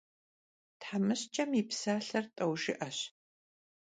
Themışç'em 0.81 1.51
yi 1.57 1.63
psalhe 1.69 2.21
t'eu 2.35 2.53
jjı'eş. 2.61 2.97